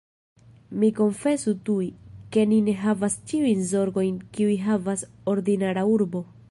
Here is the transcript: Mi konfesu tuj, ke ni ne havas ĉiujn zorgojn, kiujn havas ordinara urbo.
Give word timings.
Mi 0.83 0.87
konfesu 0.99 1.53
tuj, 1.67 1.89
ke 2.37 2.47
ni 2.53 2.57
ne 2.71 2.75
havas 2.87 3.19
ĉiujn 3.33 3.63
zorgojn, 3.75 4.21
kiujn 4.39 4.67
havas 4.71 5.07
ordinara 5.35 5.91
urbo. 5.99 6.31